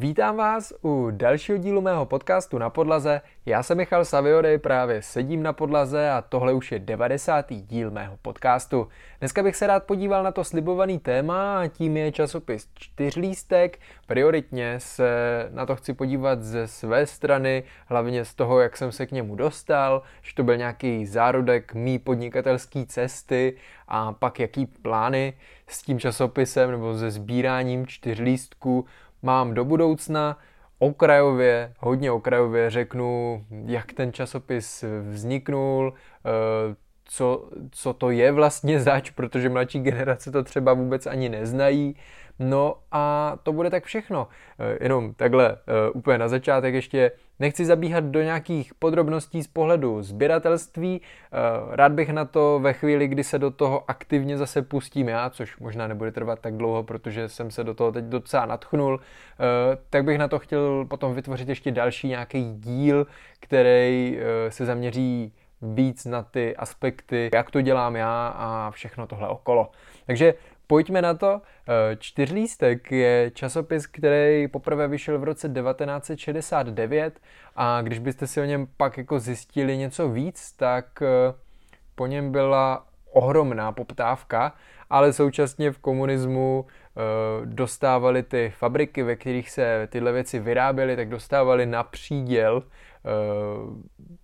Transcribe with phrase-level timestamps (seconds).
[0.00, 3.20] Vítám vás u dalšího dílu mého podcastu na podlaze.
[3.46, 7.46] Já jsem Michal Saviory, právě sedím na podlaze a tohle už je 90.
[7.50, 8.88] díl mého podcastu.
[9.18, 13.78] Dneska bych se rád podíval na to slibovaný téma a tím je časopis Čtyřlístek.
[14.06, 15.10] Prioritně se
[15.50, 19.36] na to chci podívat ze své strany, hlavně z toho, jak jsem se k němu
[19.36, 23.56] dostal, že to byl nějaký zárodek mý podnikatelské cesty
[23.88, 25.32] a pak jaký plány
[25.66, 28.86] s tím časopisem nebo se sbíráním čtyřlístků
[29.22, 30.38] mám do budoucna.
[30.78, 36.74] Okrajově, hodně okrajově řeknu, jak ten časopis vzniknul, eh,
[37.10, 41.96] co, co to je vlastně zač, protože mladší generace to třeba vůbec ani neznají.
[42.38, 44.28] No a to bude tak všechno.
[44.58, 50.02] Eh, jenom takhle eh, úplně na začátek ještě nechci zabíhat do nějakých podrobností z pohledu
[50.02, 51.00] sběratelství.
[51.02, 55.30] Eh, rád bych na to ve chvíli, kdy se do toho aktivně zase pustím já,
[55.30, 59.00] což možná nebude trvat tak dlouho, protože jsem se do toho teď docela natchnul,
[59.90, 63.06] tak bych na to chtěl potom vytvořit ještě další nějaký díl,
[63.40, 64.18] který
[64.48, 69.70] se zaměří víc na ty aspekty, jak to dělám já a všechno tohle okolo.
[70.06, 70.34] Takže
[70.68, 71.40] Pojďme na to.
[71.68, 77.20] Eh, čtyřlístek je časopis, který poprvé vyšel v roce 1969
[77.56, 81.34] a když byste si o něm pak jako zjistili něco víc, tak eh,
[81.94, 84.52] po něm byla ohromná poptávka,
[84.90, 87.00] ale současně v komunismu eh,
[87.44, 92.62] dostávali ty fabriky, ve kterých se tyhle věci vyráběly, tak dostávali na příděl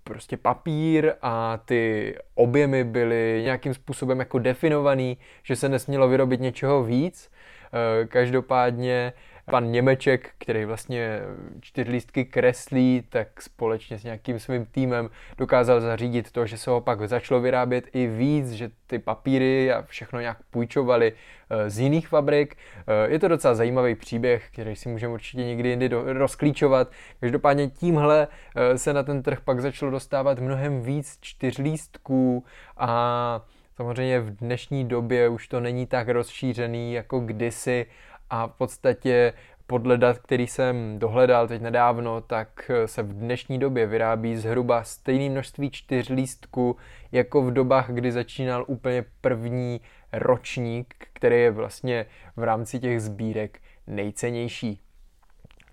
[0.04, 6.84] prostě papír a ty objemy byly nějakým způsobem jako definovaný, že se nesmělo vyrobit něčeho
[6.84, 7.30] víc.
[7.74, 9.12] Eh, každopádně
[9.50, 11.20] pan Němeček, který vlastně
[11.60, 17.08] čtyřlístky kreslí, tak společně s nějakým svým týmem dokázal zařídit to, že se ho pak
[17.08, 21.12] začalo vyrábět i víc, že ty papíry a všechno nějak půjčovali
[21.50, 22.56] eh, z jiných fabrik.
[22.56, 26.90] Eh, je to docela zajímavý příběh, který si můžeme určitě někdy jindy rozklíčovat.
[27.20, 32.44] Každopádně tímhle eh, se na ten trh pak začalo dostávat mnohem víc čtyřlístků
[32.76, 33.44] a
[33.76, 37.86] Samozřejmě v dnešní době už to není tak rozšířený jako kdysi
[38.30, 39.32] a v podstatě
[39.66, 45.30] podle dat, který jsem dohledal teď nedávno, tak se v dnešní době vyrábí zhruba stejné
[45.30, 46.76] množství čtyřlístků
[47.12, 49.80] jako v dobách, kdy začínal úplně první
[50.12, 54.80] ročník, který je vlastně v rámci těch sbírek nejcennější.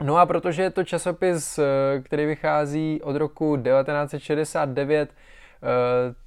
[0.04, 1.60] No a protože je to časopis,
[2.04, 5.14] který vychází od roku 1969,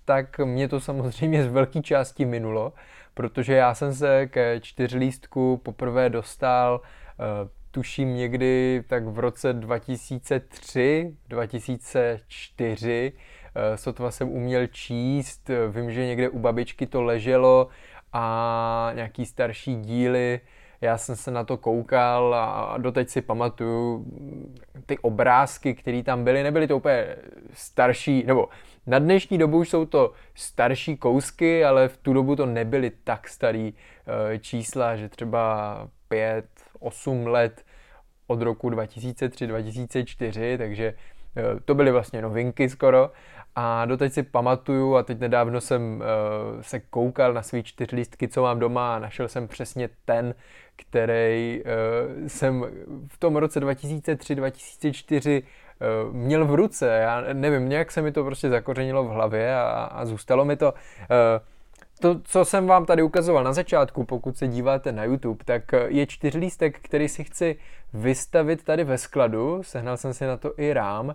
[0.04, 2.72] tak mě to samozřejmě z velké části minulo,
[3.14, 11.16] protože já jsem se ke čtyřlístku poprvé dostal eh, tuším někdy tak v roce 2003,
[11.28, 13.12] 2004,
[13.54, 17.68] eh, sotva jsem uměl číst, vím, že někde u babičky to leželo
[18.12, 20.40] a nějaký starší díly,
[20.80, 24.06] já jsem se na to koukal a doteď si pamatuju
[24.86, 27.16] ty obrázky, které tam byly, nebyly to úplně
[27.52, 28.48] starší, nebo
[28.86, 33.28] na dnešní dobu už jsou to starší kousky, ale v tu dobu to nebyly tak
[33.28, 33.74] starý
[34.34, 36.46] eh, čísla, že třeba 5,
[36.80, 37.64] 8 let
[38.26, 40.94] od roku 2003-2004, takže
[41.36, 43.10] eh, to byly vlastně novinky skoro.
[43.56, 48.42] A doteď si pamatuju a teď nedávno jsem uh, se koukal na svý čtyřlístky, co
[48.42, 50.34] mám doma a našel jsem přesně ten,
[50.76, 51.62] který
[52.26, 52.64] jsem
[53.08, 55.48] v tom roce 2003-2004 uh,
[56.12, 56.86] měl v ruce.
[56.88, 60.72] Já nevím, nějak se mi to prostě zakořenilo v hlavě a, a zůstalo mi to.
[60.72, 60.78] Uh,
[62.00, 66.06] to, co jsem vám tady ukazoval na začátku, pokud se díváte na YouTube, tak je
[66.06, 67.56] čtyřlístek, který si chci
[67.94, 69.62] vystavit tady ve skladu.
[69.62, 71.06] Sehnal jsem si na to i rám.
[71.06, 71.14] Uh,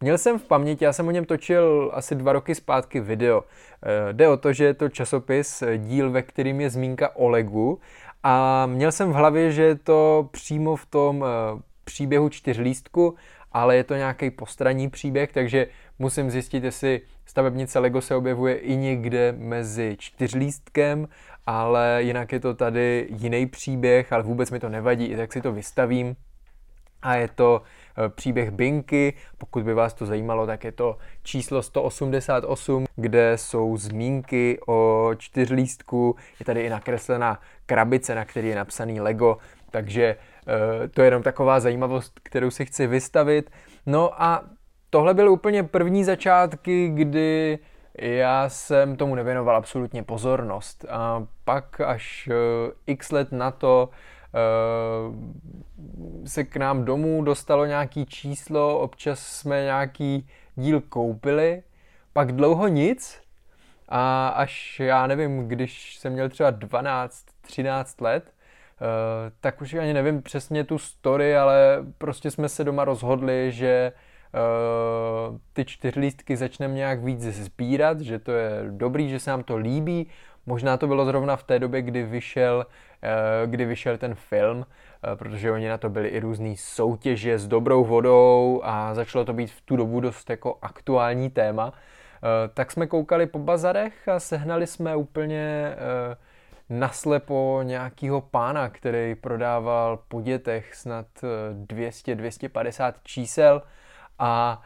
[0.00, 3.44] Měl jsem v paměti, já jsem o něm točil asi dva roky zpátky video.
[3.82, 7.28] Eh, jde o to, že je to časopis, eh, díl, ve kterým je zmínka o
[7.28, 7.80] Legu
[8.22, 13.14] a měl jsem v hlavě, že je to přímo v tom eh, příběhu čtyřlístku,
[13.52, 15.66] ale je to nějaký postranní příběh, takže
[15.98, 21.08] musím zjistit, jestli stavebnice Lego se objevuje i někde mezi čtyřlístkem,
[21.46, 25.40] ale jinak je to tady jiný příběh, ale vůbec mi to nevadí, i tak si
[25.40, 26.16] to vystavím.
[27.02, 27.62] A je to
[27.98, 29.14] Eh, příběh Binky.
[29.38, 36.16] Pokud by vás to zajímalo, tak je to číslo 188, kde jsou zmínky o čtyřlístku.
[36.40, 39.38] Je tady i nakreslená krabice, na který je napsaný Lego,
[39.70, 40.16] takže
[40.90, 43.50] to je jenom taková zajímavost, kterou si chci vystavit.
[43.86, 44.44] No a
[44.90, 47.58] tohle byly úplně první začátky, kdy
[47.94, 50.84] já jsem tomu nevěnoval absolutně pozornost.
[50.88, 53.90] A pak až eh, x let na to
[54.34, 55.12] Eh,
[56.28, 61.62] se k nám domů dostalo nějaký číslo, občas jsme nějaký díl koupili,
[62.12, 63.22] pak dlouho nic
[63.88, 68.34] a až já nevím, když jsem měl třeba 12, 13 let,
[69.40, 73.92] tak už ani nevím přesně tu story, ale prostě jsme se doma rozhodli, že
[75.32, 79.56] uh, ty čtyřlístky začneme nějak víc sbírat, že to je dobrý, že se nám to
[79.56, 80.10] líbí.
[80.46, 84.66] Možná to bylo zrovna v té době, kdy vyšel, uh, kdy vyšel ten film,
[85.14, 89.50] protože oni na to byli i různý soutěže s dobrou vodou a začalo to být
[89.50, 91.72] v tu dobu dost jako aktuální téma.
[92.54, 95.76] Tak jsme koukali po bazarech a sehnali jsme úplně
[96.70, 101.06] naslepo nějakýho pána, který prodával po dětech snad
[101.66, 103.62] 200-250 čísel
[104.18, 104.62] a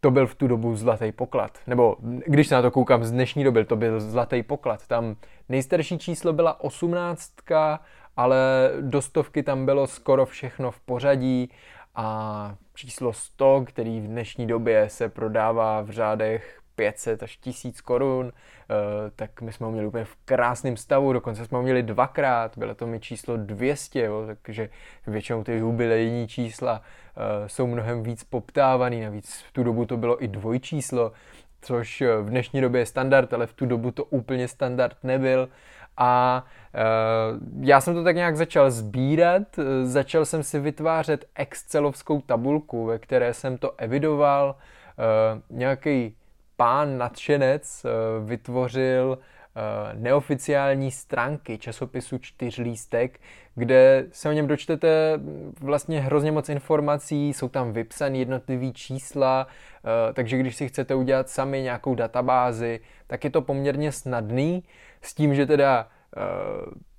[0.00, 1.58] to byl v tu dobu zlatý poklad.
[1.66, 4.86] Nebo když se na to koukám z dnešní doby, to byl zlatý poklad.
[4.86, 5.16] Tam
[5.48, 7.80] nejstarší číslo byla osmnáctka,
[8.16, 11.50] ale do stovky tam bylo skoro všechno v pořadí
[11.94, 18.32] a číslo 100, který v dnešní době se prodává v řádech 500 až 1000 korun,
[18.32, 18.74] eh,
[19.16, 22.74] tak my jsme ho měli úplně v krásném stavu, dokonce jsme ho měli dvakrát, bylo
[22.74, 24.68] to mi číslo 200, jo, takže
[25.06, 30.24] většinou ty jubilejní čísla eh, jsou mnohem víc poptávaný, navíc v tu dobu to bylo
[30.24, 31.12] i dvojčíslo,
[31.62, 35.48] což v dnešní době je standard, ale v tu dobu to úplně standard nebyl.
[35.96, 36.44] A
[37.60, 39.42] já jsem to tak nějak začal sbírat,
[39.82, 44.56] začal jsem si vytvářet excelovskou tabulku, ve které jsem to evidoval,
[45.50, 46.16] nějaký
[46.60, 47.90] pán nadšenec eh,
[48.24, 49.60] vytvořil eh,
[49.94, 53.20] neoficiální stránky časopisu Čtyřlístek,
[53.54, 55.20] kde se o něm dočtete
[55.60, 61.28] vlastně hrozně moc informací, jsou tam vypsané jednotlivé čísla, eh, takže když si chcete udělat
[61.28, 64.64] sami nějakou databázi, tak je to poměrně snadný,
[65.02, 65.88] s tím, že teda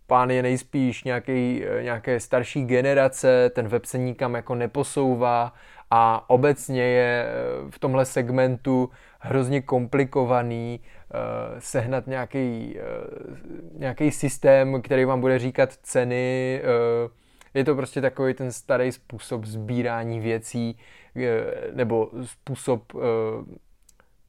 [0.08, 5.54] pán je nejspíš nějaký, nějaké starší generace, ten web se nikam jako neposouvá
[5.92, 7.28] a obecně je
[7.70, 8.90] v tomhle segmentu
[9.24, 16.62] hrozně komplikovaný uh, sehnat nějaký, uh, nějaký systém, který vám bude říkat ceny.
[16.64, 17.12] Uh,
[17.54, 20.78] je to prostě takový ten starý způsob sbírání věcí
[21.74, 22.94] nebo způsob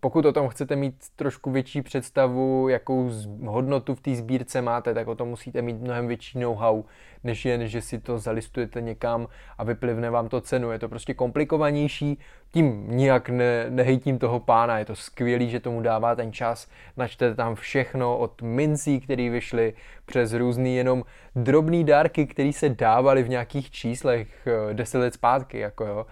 [0.05, 3.11] pokud o tom chcete mít trošku větší představu, jakou
[3.47, 6.83] hodnotu v té sbírce máte, tak o tom musíte mít mnohem větší know-how,
[7.25, 9.29] než jen, že si to zalistujete někam
[9.59, 10.71] a vyplivne vám to cenu.
[10.71, 12.19] Je to prostě komplikovanější,
[12.53, 17.35] tím nijak ne, nehejtím toho pána, je to skvělý, že tomu dává ten čas, načtete
[17.35, 19.75] tam všechno od mincí, které vyšly,
[20.07, 21.05] přes různý jenom
[21.37, 26.07] drobný dárky, které se dávaly v nějakých číslech eh, deset let zpátky, jako jo.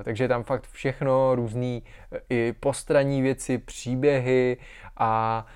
[0.00, 1.82] Eh, takže tam fakt všechno, různý
[2.12, 4.56] eh, i postraní věci, příběhy
[4.96, 5.46] a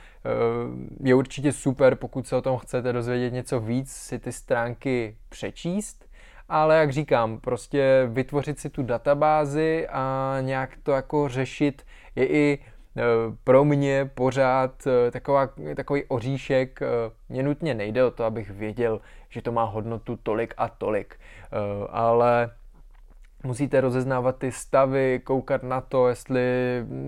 [1.05, 6.09] je určitě super, pokud se o tom chcete dozvědět něco víc, si ty stránky přečíst
[6.49, 11.83] ale jak říkám, prostě vytvořit si tu databázi a nějak to jako řešit
[12.17, 13.03] je i e,
[13.45, 16.81] pro mě pořád e, taková, takový oříšek.
[17.29, 21.21] Mně nutně nejde o to, abych věděl, že to má hodnotu tolik a tolik,
[21.91, 22.51] ale
[23.45, 26.43] musíte rozeznávat ty stavy, koukat na to, jestli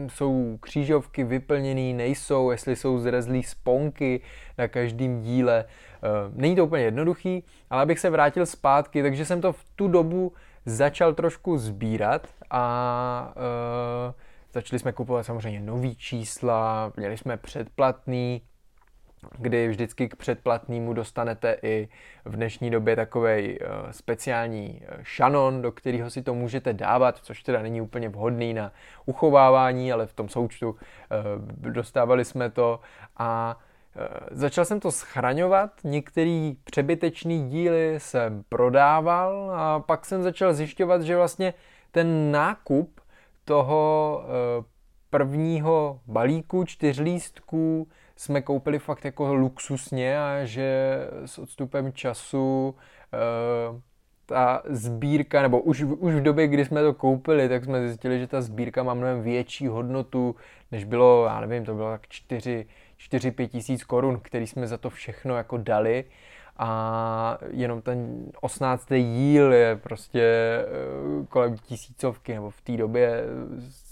[0.09, 4.21] jsou křížovky vyplněné, nejsou, jestli jsou zrezlý sponky
[4.59, 5.65] na každém díle.
[5.65, 9.89] Eh, není to úplně jednoduchý, ale abych se vrátil zpátky, takže jsem to v tu
[9.89, 10.33] dobu
[10.67, 14.13] začal trošku sbírat a uh,
[14.53, 18.43] začali jsme kupovat samozřejmě nový čísla, měli jsme předplatný,
[19.39, 21.89] kdy vždycky k předplatnému dostanete i
[22.25, 27.63] v dnešní době takový uh, speciální šanon, do kterého si to můžete dávat, což teda
[27.63, 28.73] není úplně vhodný na
[29.07, 30.77] uchovávání, ale v tom součtu uh,
[31.73, 32.81] dostávali jsme to.
[33.17, 33.59] A
[33.97, 41.03] Eh, začal jsem to schraňovat, některý přebytečný díly jsem prodával a pak jsem začal zjišťovat,
[41.03, 41.55] že vlastně
[41.91, 43.01] ten nákup
[43.45, 44.65] toho eh,
[45.11, 47.89] prvního balíku čtyřlístků
[48.21, 52.75] jsme koupili fakt jako luxusně a že s odstupem času
[53.15, 53.81] eh,
[54.27, 58.27] ta sbírka, nebo už, už v době, kdy jsme to koupili, tak jsme zjistili, že
[58.27, 60.37] ta sbírka má mnohem větší hodnotu,
[60.73, 62.67] než bylo, já nevím, to bylo tak 4,
[63.11, 66.05] 4-5 tisíc korun, který jsme za to všechno jako dali
[66.57, 68.89] a jenom ten 18.
[68.89, 73.25] díl je prostě eh, kolem tisícovky, nebo v té době,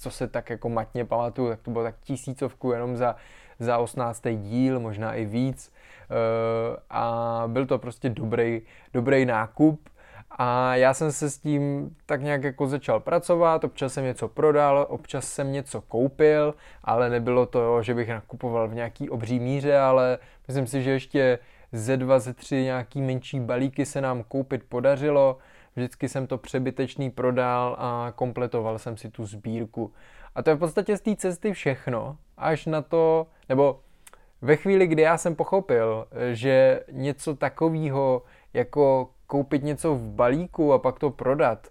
[0.01, 3.17] co se tak jako matně pamatuju, tak to bylo tak tisícovku jenom za,
[3.59, 4.23] za 18.
[4.37, 5.73] díl, možná i víc
[6.11, 8.63] eh, a byl to prostě dobrý,
[8.93, 9.89] dobrý nákup
[10.31, 14.87] a já jsem se s tím tak nějak jako začal pracovat, občas jsem něco prodal,
[14.89, 20.19] občas jsem něco koupil, ale nebylo to, že bych nakupoval v nějaký obří míře, ale
[20.49, 21.39] myslím si, že ještě
[21.73, 25.39] ze dva, ze tři nějaký menší balíky se nám koupit podařilo.
[25.77, 29.93] Vždycky jsem to přebytečný prodal a kompletoval jsem si tu sbírku.
[30.35, 33.81] A to je v podstatě z té cesty všechno, až na to, nebo
[34.43, 38.23] ve chvíli, kdy já jsem pochopil, že něco takového
[38.55, 41.69] jako koupit něco v balíku a pak to prodat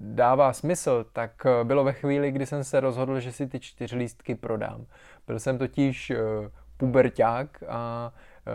[0.00, 4.34] dává smysl, tak bylo ve chvíli, kdy jsem se rozhodl, že si ty čtyři lístky
[4.34, 4.86] prodám.
[5.26, 6.12] Byl jsem totiž
[6.76, 8.12] puberták a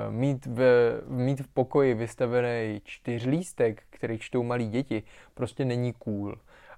[0.10, 0.62] mít v,
[1.08, 6.36] mít v pokoji vystavený čtyřlístek, který čtou malí děti, prostě není cool.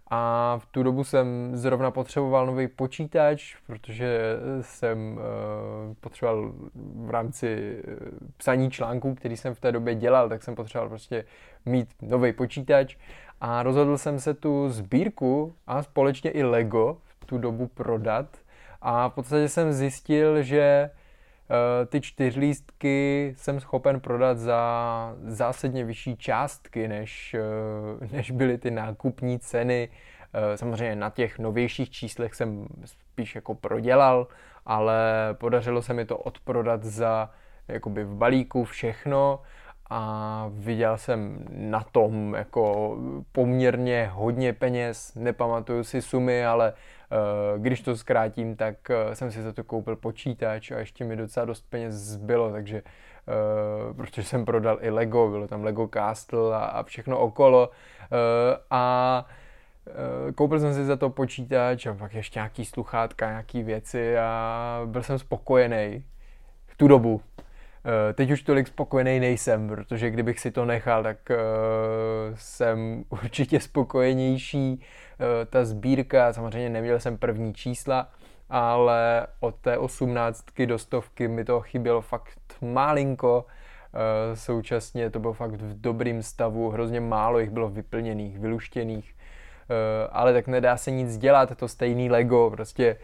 [0.10, 4.20] A v tu dobu jsem zrovna potřeboval nový počítač, protože
[4.62, 6.54] jsem uh, potřeboval
[6.96, 7.94] v rámci uh,
[8.38, 11.26] psaní článků, který jsem v té době dělal, tak jsem potřeboval prostě
[11.66, 12.98] mít nový počítač.
[13.42, 18.38] A rozhodl jsem se tu sbírku a společně i Lego v tu dobu prodat.
[18.82, 21.05] A v podstatě jsem zjistil, že Eh,
[21.88, 29.40] ty čtyřlístky jsem schopen prodat za zásadně vyšší částky, než, eh, než byly ty nákupní
[29.40, 29.90] ceny.
[30.34, 34.28] Eh, samozřejmě na těch novějších číslech jsem spíš jako prodělal,
[34.66, 37.30] ale podařilo se mi to odprodat za
[37.68, 39.42] jakoby v balíku všechno
[39.90, 42.96] a viděl jsem na tom jako
[43.32, 49.42] poměrně hodně peněz, nepamatuju si sumy, ale uh, když to zkrátím, tak uh, jsem si
[49.42, 54.46] za to koupil počítač a ještě mi docela dost peněz zbylo, takže uh, protože jsem
[54.46, 57.70] prodal i Lego, bylo tam Lego Castle a, všechno okolo
[58.70, 59.26] a
[60.36, 65.04] koupil jsem si za to počítač a pak ještě nějaký sluchátka, nějaký věci a byl
[65.04, 66.04] jsem spokojený
[66.68, 67.22] v tu dobu.
[67.88, 71.36] Eh, teď už tolik spokojený nejsem, protože kdybych si to nechal, tak uh,
[72.36, 74.74] jsem určitě spokojenější.
[74.74, 78.10] Uh, ta sbírka, samozřejmě neměl jsem první čísla,
[78.50, 83.46] ale od té osmnáctky do stovky mi to chybělo fakt malinko.
[84.34, 89.16] Současně to bylo fakt v dobrém stavu, hrozně málo jich bylo vyplněných, vyluštěných.
[90.12, 92.98] Ale tak nedá se nic dělat, to stejný Lego, prostě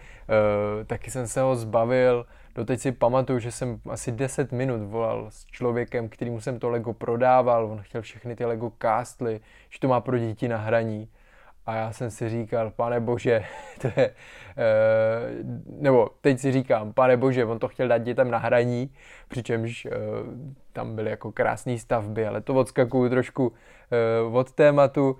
[0.87, 5.45] taky jsem se ho zbavil, Doteď si pamatuju, že jsem asi 10 minut volal s
[5.45, 9.39] člověkem, kterýmu jsem to Lego prodával, on chtěl všechny ty Lego Castly,
[9.69, 11.09] že to má pro děti na hraní.
[11.65, 13.43] A já jsem si říkal, pane bože,
[13.81, 14.13] to je, e,
[15.65, 18.93] nebo teď si říkám, pane bože, on to chtěl dát dětem na hraní,
[19.27, 19.89] přičemž e,
[20.73, 23.53] tam byly jako krásné stavby, ale to odskakuju trošku
[23.91, 25.17] e, od tématu.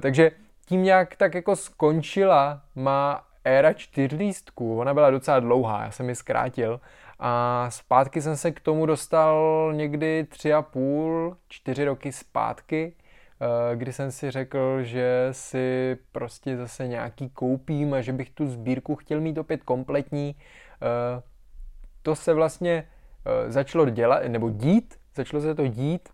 [0.00, 0.30] Takže
[0.66, 6.14] tím nějak tak jako skončila má éra čtyřlístků, ona byla docela dlouhá, já jsem ji
[6.14, 6.80] zkrátil
[7.18, 13.76] a zpátky jsem se k tomu dostal někdy tři a půl, čtyři roky zpátky, eh,
[13.76, 18.96] kdy jsem si řekl, že si prostě zase nějaký koupím a že bych tu sbírku
[18.96, 20.36] chtěl mít opět kompletní.
[20.36, 21.22] Eh,
[22.02, 22.88] to se vlastně
[23.26, 26.08] eh, začalo dělat, nebo dít, začalo se to dít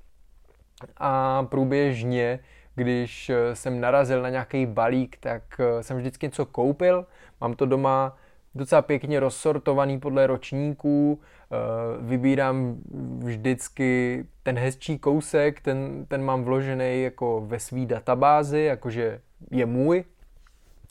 [0.96, 2.38] a průběžně
[2.74, 7.06] když eh, jsem narazil na nějaký balík, tak eh, jsem vždycky něco koupil.
[7.40, 8.16] Mám to doma
[8.54, 11.56] docela pěkně rozsortovaný podle ročníků, eh,
[12.00, 12.76] vybírám
[13.18, 20.04] vždycky ten hezčí kousek, ten, ten mám vložený jako ve své databázi, jakože je můj.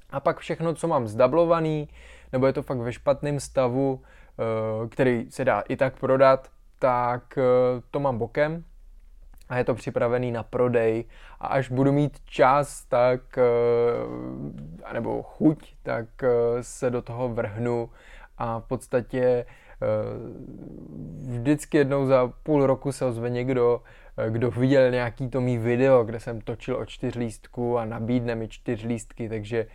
[0.10, 1.90] A pak všechno, co mám zdablovaný,
[2.32, 4.02] nebo je to fakt ve špatném stavu,
[4.90, 7.40] který se dá i tak prodat, tak
[7.92, 8.64] to mám bokem
[9.52, 11.06] a je to připravený na prodej.
[11.40, 16.30] A až budu mít čas, tak eh, nebo chuť, tak eh,
[16.62, 17.90] se do toho vrhnu.
[18.38, 19.46] A v podstatě eh,
[21.30, 23.82] vždycky jednou za půl roku se ozve někdo,
[24.30, 29.30] kdo viděl nějaký to mý video, kde jsem točil o čtyřlístku a nabídne mi čtyřlístky,
[29.30, 29.66] takže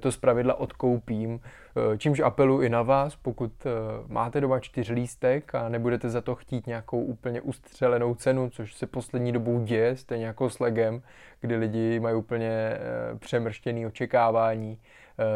[0.00, 1.40] to zpravidla odkoupím.
[1.78, 3.70] Eh, čímž apelu i na vás, pokud eh,
[4.06, 9.32] máte doma čtyřlístek a nebudete za to chtít nějakou úplně ustřelenou cenu, což se poslední
[9.32, 11.02] dobou děje, stejně jako s legem,
[11.40, 12.78] kdy lidi mají úplně
[13.18, 14.78] přemrštěný očekávání,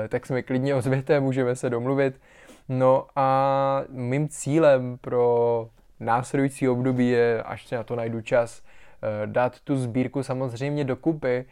[0.08, 2.20] tak mi klidně ozvěte, můžeme se domluvit.
[2.68, 5.68] No a mým cílem pro
[6.00, 8.62] následující období je, až se na to najdu čas,
[9.26, 11.44] dát tu sbírku samozřejmě dokupy,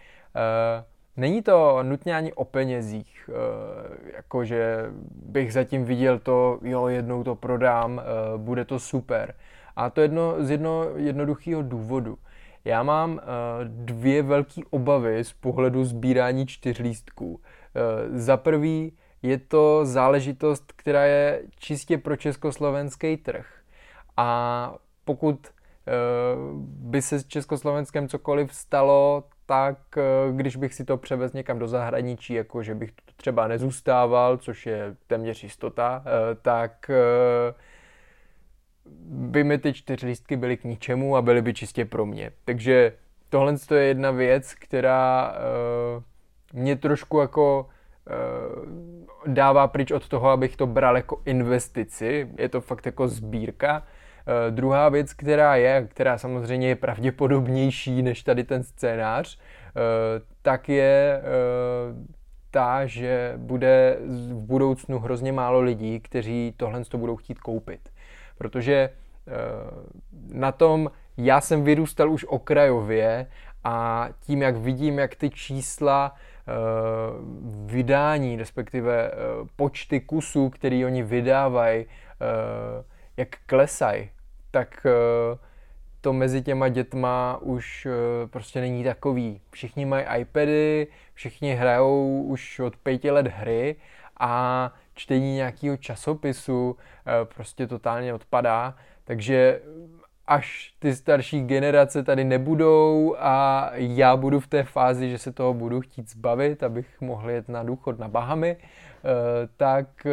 [1.16, 7.34] Není to nutně ani o penězích, eh, jakože bych zatím viděl to, jo, jednou to
[7.34, 9.34] prodám, eh, bude to super.
[9.76, 12.18] A to jedno z jedno, jednoduchého důvodu.
[12.64, 13.24] Já mám eh,
[13.64, 17.40] dvě velké obavy z pohledu sbírání čtyřlístků.
[18.12, 23.46] Za prvý je to záležitost, která je čistě pro československý trh.
[24.16, 24.74] A
[25.04, 25.46] pokud
[26.62, 30.02] by se s Československem cokoliv stalo, tak eh,
[30.32, 34.66] když bych si to převez někam do zahraničí, jako že bych to třeba nezůstával, což
[34.66, 37.54] je téměř jistota, eh, tak eh,
[39.04, 42.32] by mi ty čtyři lístky byly k ničemu a byly by čistě pro mě.
[42.44, 42.92] Takže
[43.28, 45.34] tohle je jedna věc, která
[46.52, 47.68] mě trošku jako
[49.26, 52.30] dává pryč od toho, abych to bral jako investici.
[52.38, 53.82] Je to fakt jako sbírka.
[54.26, 59.42] Uh, druhá věc, která je, která samozřejmě je pravděpodobnější než tady ten scénář, uh,
[60.42, 62.06] tak je uh,
[62.50, 67.80] ta, že bude v budoucnu hrozně málo lidí, kteří tohle to budou chtít koupit.
[68.38, 68.90] Protože
[70.32, 73.26] na tom já jsem vyrůstal už okrajově
[73.64, 76.14] a tím, jak vidím, jak ty čísla
[77.64, 79.10] vydání, respektive
[79.56, 81.86] počty kusů, který oni vydávají,
[83.20, 84.10] jak klesají,
[84.50, 85.38] tak uh,
[86.00, 89.40] to mezi těma dětma už uh, prostě není takový.
[89.50, 93.76] Všichni mají iPady, všichni hrajou už od pěti let hry
[94.20, 96.76] a čtení nějakého časopisu uh,
[97.34, 99.60] prostě totálně odpadá, takže
[100.26, 105.54] až ty starší generace tady nebudou a já budu v té fázi, že se toho
[105.54, 108.56] budu chtít zbavit, abych mohl jet na důchod na Bahamy,
[109.56, 110.06] tak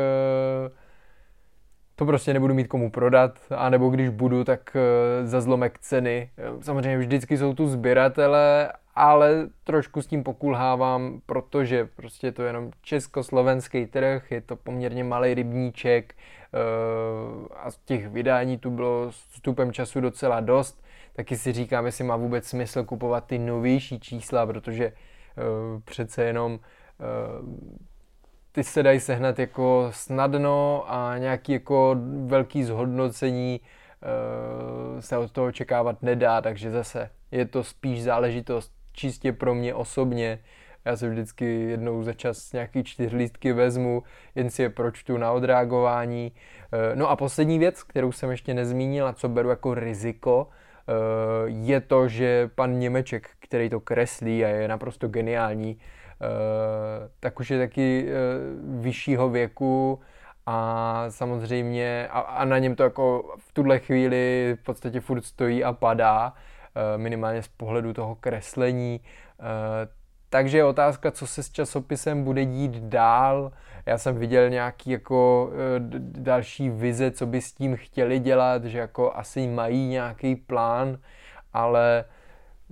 [1.97, 6.29] to prostě nebudu mít komu prodat, anebo když budu, tak eh, za zlomek ceny.
[6.61, 12.71] Samozřejmě vždycky jsou tu sběratele, ale trošku s tím pokulhávám, protože prostě to je jenom
[12.81, 16.57] československý trh, je to poměrně malý rybníček eh,
[17.55, 20.83] a z těch vydání tu bylo s vstupem času docela dost.
[21.13, 24.93] Taky si říkám, jestli má vůbec smysl kupovat ty novější čísla, protože eh,
[25.85, 26.59] přece jenom
[28.57, 31.95] ty se dají sehnat jako snadno a nějaký jako
[32.25, 39.33] velký zhodnocení uh, se od toho očekávat nedá, takže zase je to spíš záležitost čistě
[39.33, 40.39] pro mě osobně.
[40.85, 44.03] Já se vždycky jednou za čas nějaký čtyřlístky vezmu,
[44.35, 46.31] jen si je pročtu na odreagování.
[46.31, 51.65] Uh, no a poslední věc, kterou jsem ještě nezmínil a co beru jako riziko, uh,
[51.67, 55.81] je to, že pan Němeček, který to kreslí a je naprosto geniální, Eh,
[57.19, 58.13] tak už je taky eh,
[58.81, 59.99] vyššího věku
[60.45, 65.63] a samozřejmě a, a na něm to jako v tuhle chvíli v podstatě furt stojí
[65.63, 69.01] a padá, eh, minimálně z pohledu toho kreslení.
[70.29, 73.51] Takže je otázka, co se s časopisem bude dít dál.
[73.85, 75.51] Já jsem viděl nějaký jako
[75.99, 80.97] další vize, co by s tím chtěli dělat, že jako asi mají nějaký plán,
[81.53, 82.05] ale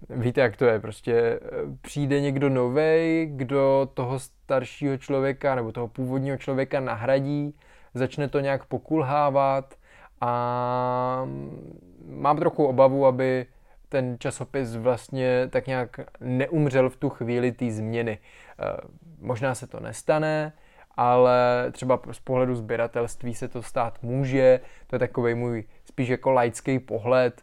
[0.10, 1.39] víte, jak to je, prostě eh,
[1.81, 7.55] přijde někdo novej, kdo toho staršího člověka nebo toho původního člověka nahradí,
[7.93, 9.75] začne to nějak pokulhávat
[10.21, 13.45] a mm, mám trochu obavu, aby
[13.89, 18.19] ten časopis vlastně tak nějak neumřel v tu chvíli té změny.
[18.60, 18.77] Eh,
[19.19, 20.53] možná se to nestane,
[20.97, 24.60] ale třeba z pohledu sběratelství se to stát může.
[24.88, 27.41] To je takový můj spíš jako laický pohled.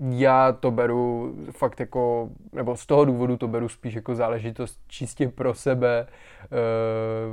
[0.00, 4.80] Eh, já to beru fakt jako, nebo z toho důvodu to beru spíš jako záležitost
[4.86, 6.06] čistě pro sebe,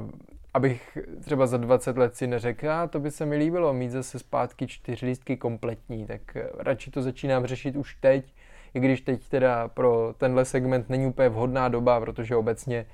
[0.03, 0.11] uh,
[0.53, 4.19] abych třeba za 20 let si neřekl, a to by se mi líbilo mít zase
[4.19, 8.33] zpátky čtyři lístky kompletní, tak eh, radši to začínám řešit už teď,
[8.73, 12.85] i když teď teda pro tenhle segment není úplně vhodná doba, protože obecně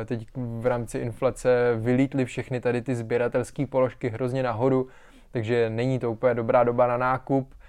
[0.00, 4.88] eh, teď v rámci inflace vylítly všechny tady ty sběratelské položky hrozně nahoru,
[5.30, 7.63] takže není to úplně dobrá doba na nákup, Eh,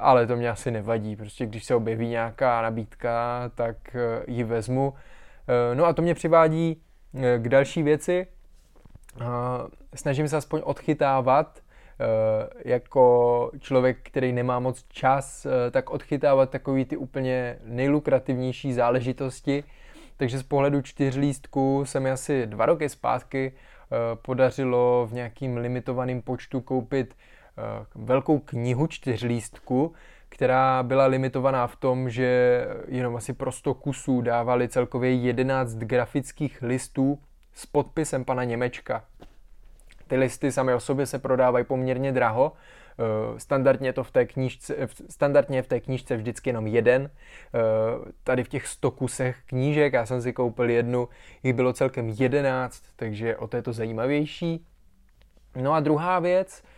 [0.00, 1.16] ale to mě asi nevadí.
[1.16, 4.94] Prostě když se objeví nějaká nabídka, tak eh, ji vezmu.
[5.48, 6.82] Eh, no a to mě přivádí
[7.38, 8.26] k další věci.
[9.94, 11.60] Snažím se aspoň odchytávat
[12.64, 19.64] jako člověk, který nemá moc čas, tak odchytávat takový ty úplně nejlukrativnější záležitosti.
[20.16, 23.52] Takže z pohledu čtyřlístku se mi asi dva roky zpátky
[24.22, 27.33] podařilo v nějakým limitovaném počtu koupit Eh,
[27.94, 29.92] velkou knihu čtyřlístku,
[30.34, 36.62] která byla limitovaná v tom, že jenom asi pro 100 kusů dávali celkově 11 grafických
[36.62, 37.18] listů
[37.52, 39.04] s podpisem pana Němečka.
[40.06, 44.76] Ty listy sami o sobě se prodávají poměrně draho, eh, standardně to v té knížce,
[45.08, 47.10] standardně v té knížce vždycky jenom jeden.
[47.10, 47.58] Eh,
[48.24, 51.08] tady v těch 100 kusech knížek, já jsem si koupil jednu,
[51.42, 54.66] jich bylo celkem 11, takže o to je to zajímavější.
[55.56, 56.73] No a druhá věc, Eh,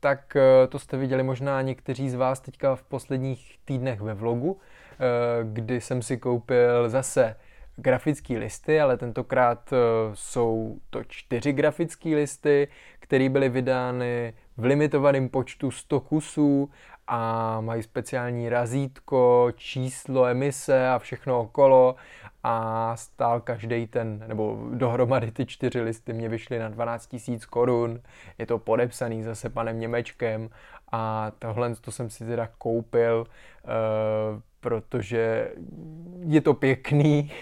[0.00, 4.58] tak eh, to jste viděli možná někteří z vás teďka v posledních týdnech ve vlogu,
[4.60, 4.96] eh,
[5.44, 7.36] kdy jsem si koupil zase
[7.76, 9.72] grafické listy, ale tentokrát
[10.14, 16.70] jsou to čtyři grafické listy, které byly vydány v limitovaném počtu 100 kusů
[17.12, 21.96] a mají speciální razítko, číslo emise a všechno okolo.
[22.44, 28.00] A stál každý ten, nebo dohromady ty čtyři listy mě vyšly na 12 000 korun,
[28.38, 30.50] je to podepsaný zase panem Němečkem.
[30.92, 33.26] A tohle to jsem si teda koupil,
[33.64, 35.52] uh, protože
[36.26, 37.32] je to pěkný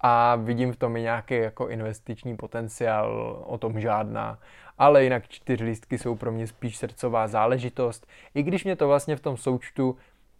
[0.00, 4.38] a vidím v tom i nějaký jako investiční potenciál, o tom žádná.
[4.78, 9.20] Ale jinak čtyřlístky jsou pro mě spíš srdcová záležitost, i když mě to vlastně v
[9.20, 9.96] tom součtu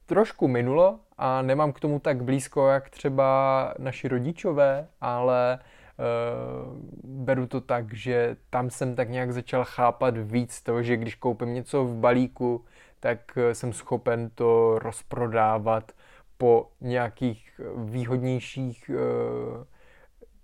[0.07, 5.59] trošku minulo a nemám k tomu tak blízko, jak třeba naši rodičové, ale
[6.01, 11.15] Uh, beru to tak, že tam jsem tak nějak začal chápat víc toho, že když
[11.15, 12.65] koupím něco v balíku,
[13.01, 15.93] tak eh, jsem schopen to rozprodávat
[16.41, 19.65] po nějakých výhodnějších uh,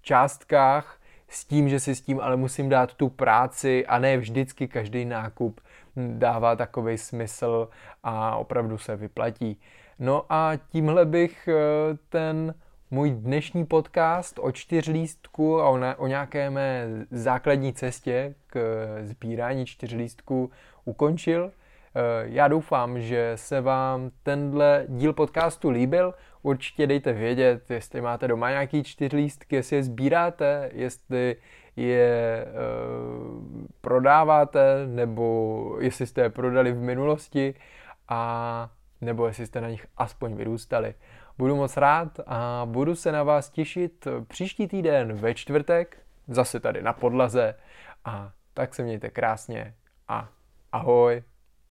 [0.02, 4.68] částkách s tím, že si s tím ale musím dát tu práci a ne vždycky
[4.68, 5.60] každý nákup
[5.96, 7.68] dává takový smysl
[8.02, 9.60] a opravdu se vyplatí.
[9.98, 11.48] No a tímhle bych
[12.08, 12.54] ten
[12.90, 20.50] můj dnešní podcast o čtyřlístku a o nějaké mé základní cestě k sbírání čtyřlístku
[20.84, 21.52] ukončil.
[21.96, 26.14] Eh, já doufám, že se vám tenhle díl podcastu líbil.
[26.42, 31.36] Určitě dejte vědět, jestli máte doma nějaký čtyřlístky, jestli je sbíráte, jestli
[31.76, 37.54] je uh, prodáváte, nebo jestli jste je prodali v minulosti,
[38.08, 40.94] a nebo jestli jste na nich aspoň vyrůstali.
[41.38, 46.82] Budu moc rád a budu se na vás těšit příští týden ve čtvrtek, zase tady
[46.82, 47.54] na podlaze
[48.04, 49.74] a tak se mějte krásně
[50.08, 50.28] a
[50.72, 51.22] ahoj.